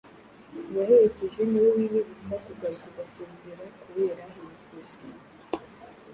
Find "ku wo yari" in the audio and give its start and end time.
3.77-4.23